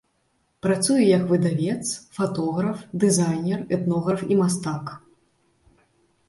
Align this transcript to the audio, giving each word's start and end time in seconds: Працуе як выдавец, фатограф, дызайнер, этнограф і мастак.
Працуе 0.65 1.01
як 1.17 1.23
выдавец, 1.31 1.85
фатограф, 2.19 2.79
дызайнер, 3.05 3.59
этнограф 3.79 4.19
і 4.31 4.41
мастак. 4.41 4.85